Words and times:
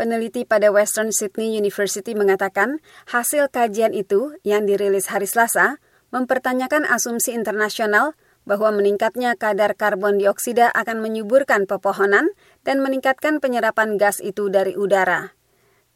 Peneliti 0.00 0.48
pada 0.48 0.72
Western 0.72 1.12
Sydney 1.12 1.60
University 1.60 2.16
mengatakan 2.16 2.80
hasil 3.12 3.52
kajian 3.52 3.92
itu 3.92 4.32
yang 4.48 4.64
dirilis 4.64 5.12
hari 5.12 5.28
Selasa 5.28 5.76
mempertanyakan 6.08 6.88
asumsi 6.88 7.36
internasional 7.36 8.16
bahwa 8.48 8.72
meningkatnya 8.72 9.36
kadar 9.36 9.76
karbon 9.76 10.16
dioksida 10.16 10.72
akan 10.72 11.04
menyuburkan 11.04 11.68
pepohonan 11.68 12.32
dan 12.64 12.80
meningkatkan 12.80 13.44
penyerapan 13.44 14.00
gas 14.00 14.24
itu 14.24 14.48
dari 14.48 14.72
udara. 14.72 15.36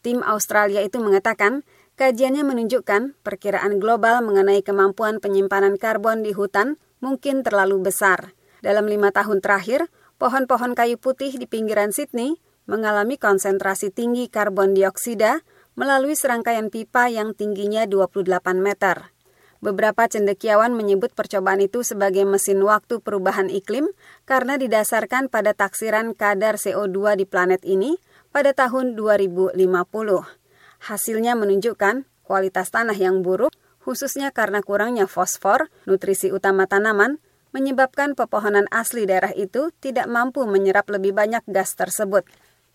Tim 0.05 0.21
Australia 0.21 0.85
itu 0.85 1.01
mengatakan 1.01 1.65
kajiannya 1.97 2.45
menunjukkan 2.45 3.17
perkiraan 3.25 3.81
global 3.81 4.21
mengenai 4.21 4.61
kemampuan 4.61 5.17
penyimpanan 5.17 5.81
karbon 5.81 6.21
di 6.21 6.37
hutan 6.37 6.77
mungkin 7.01 7.41
terlalu 7.41 7.81
besar. 7.89 8.37
Dalam 8.61 8.85
lima 8.85 9.17
tahun 9.17 9.41
terakhir, 9.41 9.89
pohon-pohon 10.21 10.77
kayu 10.77 11.01
putih 11.01 11.33
di 11.41 11.49
pinggiran 11.49 11.89
Sydney 11.89 12.44
mengalami 12.65 13.21
konsentrasi 13.21 13.93
tinggi 13.93 14.33
karbon 14.33 14.73
dioksida 14.73 15.45
melalui 15.75 16.15
serangkaian 16.15 16.71
pipa 16.71 17.11
yang 17.11 17.35
tingginya 17.35 17.85
28 17.85 18.25
meter. 18.59 19.15
Beberapa 19.65 20.05
cendekiawan 20.05 20.77
menyebut 20.77 21.17
percobaan 21.17 21.57
itu 21.65 21.81
sebagai 21.81 22.29
mesin 22.29 22.61
waktu 22.61 23.01
perubahan 23.01 23.49
iklim 23.49 23.89
karena 24.29 24.61
didasarkan 24.61 25.33
pada 25.33 25.57
taksiran 25.57 26.13
kadar 26.13 26.61
CO2 26.61 27.17
di 27.17 27.25
planet 27.25 27.65
ini 27.65 27.97
pada 28.29 28.53
tahun 28.53 28.93
2050. 28.93 29.57
Hasilnya 30.85 31.33
menunjukkan 31.33 32.05
kualitas 32.29 32.69
tanah 32.69 32.93
yang 32.93 33.25
buruk, 33.25 33.57
khususnya 33.81 34.37
karena 34.37 34.61
kurangnya 34.61 35.09
fosfor, 35.09 35.73
nutrisi 35.89 36.29
utama 36.29 36.69
tanaman, 36.69 37.17
menyebabkan 37.57 38.13
pepohonan 38.13 38.69
asli 38.69 39.09
daerah 39.09 39.33
itu 39.33 39.73
tidak 39.81 40.11
mampu 40.13 40.45
menyerap 40.45 40.91
lebih 40.93 41.17
banyak 41.17 41.41
gas 41.49 41.73
tersebut. 41.73 42.29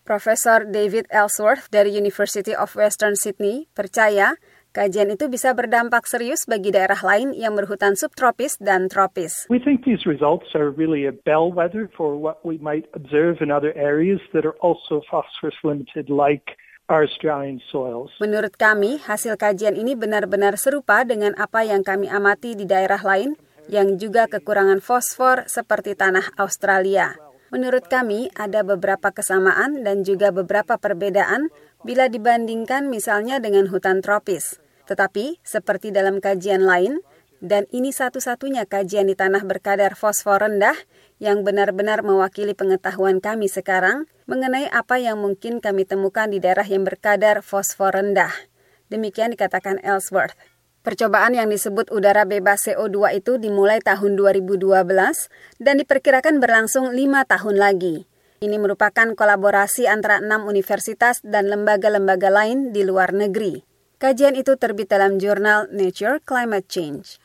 Profesor 0.10 0.66
David 0.66 1.06
Ellsworth 1.14 1.70
dari 1.70 1.94
University 1.94 2.58
of 2.58 2.74
Western 2.74 3.14
Sydney 3.14 3.70
percaya 3.78 4.42
kajian 4.74 5.14
itu 5.14 5.30
bisa 5.30 5.54
berdampak 5.54 6.10
serius 6.10 6.50
bagi 6.50 6.74
daerah 6.74 6.98
lain 6.98 7.30
yang 7.38 7.54
berhutan 7.54 7.94
subtropis 7.94 8.58
dan 8.58 8.90
tropis. 8.90 9.46
We 9.54 9.62
think 9.62 9.86
these 9.86 10.10
results 10.10 10.58
are 10.58 10.74
really 10.74 11.06
a 11.06 11.14
bellwether 11.14 11.94
for 11.94 12.18
what 12.18 12.42
we 12.42 12.58
might 12.58 12.90
observe 12.98 13.38
in 13.46 13.54
other 13.54 13.70
areas 13.78 14.18
that 14.34 14.50
are 14.50 14.58
also 14.66 15.06
phosphorus 15.06 15.62
limited 15.62 16.10
like 16.10 16.58
our 16.90 17.06
Australian 17.06 17.62
soils. 17.70 18.10
Menurut 18.18 18.58
kami, 18.58 18.98
hasil 18.98 19.38
kajian 19.38 19.78
ini 19.78 19.94
benar-benar 19.94 20.58
serupa 20.58 21.06
dengan 21.06 21.38
apa 21.38 21.62
yang 21.62 21.86
kami 21.86 22.10
amati 22.10 22.58
di 22.58 22.66
daerah 22.66 23.06
lain 23.06 23.38
yang 23.70 24.02
juga 24.02 24.26
kekurangan 24.26 24.82
fosfor 24.82 25.46
seperti 25.46 25.94
tanah 25.94 26.34
Australia. 26.42 27.29
Menurut 27.50 27.90
kami, 27.90 28.30
ada 28.38 28.62
beberapa 28.62 29.10
kesamaan 29.10 29.82
dan 29.82 30.06
juga 30.06 30.30
beberapa 30.30 30.78
perbedaan 30.78 31.50
bila 31.82 32.06
dibandingkan 32.06 32.90
misalnya 32.90 33.42
dengan 33.42 33.66
hutan 33.70 34.06
tropis. 34.06 34.62
Tetapi, 34.86 35.42
seperti 35.42 35.90
dalam 35.90 36.22
kajian 36.22 36.66
lain, 36.66 37.02
dan 37.40 37.66
ini 37.72 37.96
satu-satunya 37.96 38.68
kajian 38.68 39.08
di 39.08 39.16
tanah 39.16 39.48
berkadar 39.48 39.96
fosfor 39.96 40.44
rendah 40.44 40.76
yang 41.24 41.48
benar-benar 41.48 42.04
mewakili 42.04 42.52
pengetahuan 42.52 43.24
kami 43.24 43.48
sekarang 43.48 44.12
mengenai 44.28 44.68
apa 44.68 45.00
yang 45.00 45.24
mungkin 45.24 45.64
kami 45.64 45.88
temukan 45.88 46.28
di 46.28 46.44
daerah 46.44 46.68
yang 46.68 46.84
berkadar 46.84 47.40
fosfor 47.40 47.96
rendah. 47.96 48.32
Demikian 48.92 49.32
dikatakan 49.32 49.80
Ellsworth. 49.80 50.36
Percobaan 50.80 51.36
yang 51.36 51.50
disebut 51.50 51.92
udara 51.92 52.24
bebas 52.24 52.64
CO2 52.64 53.20
itu 53.20 53.36
dimulai 53.36 53.84
tahun 53.84 54.16
2012 54.16 54.64
dan 55.60 55.76
diperkirakan 55.82 56.40
berlangsung 56.40 56.94
lima 56.94 57.26
tahun 57.26 57.60
lagi. 57.60 58.06
Ini 58.40 58.56
merupakan 58.56 59.12
kolaborasi 59.18 59.90
antara 59.90 60.24
enam 60.24 60.48
universitas 60.48 61.20
dan 61.26 61.52
lembaga-lembaga 61.52 62.32
lain 62.32 62.72
di 62.72 62.88
luar 62.88 63.12
negeri. 63.12 63.68
Kajian 64.00 64.40
itu 64.40 64.56
terbit 64.56 64.88
dalam 64.88 65.20
jurnal 65.20 65.68
Nature 65.74 66.24
Climate 66.24 66.70
Change. 66.72 67.18